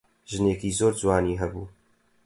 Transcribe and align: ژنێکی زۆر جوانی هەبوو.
ژنێکی 0.31 0.69
زۆر 0.79 0.93
جوانی 1.01 1.39
هەبوو. 1.41 1.65